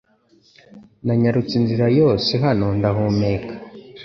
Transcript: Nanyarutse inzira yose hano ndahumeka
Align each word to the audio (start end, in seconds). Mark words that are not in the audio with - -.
Nanyarutse 1.05 1.53
inzira 1.59 1.85
yose 1.99 2.31
hano 2.45 2.67
ndahumeka 2.77 3.53